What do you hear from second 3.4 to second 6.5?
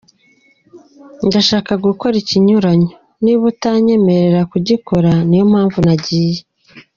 utanyemerera kugikora, niyo mpamvu nagiye.